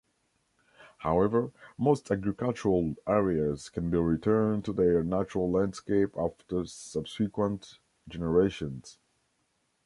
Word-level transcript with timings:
However, 0.97 1.51
most 1.77 2.09
agricultural 2.09 2.95
areas 3.05 3.69
can 3.69 3.91
be 3.91 3.99
returned 3.99 4.65
to 4.65 4.73
their 4.73 5.03
natural 5.03 5.51
landscape 5.51 6.17
after 6.17 6.65
subsequent 6.65 7.77
generations. 8.09 8.97